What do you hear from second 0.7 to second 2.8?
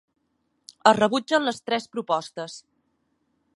Es rebutgen les tres propostes.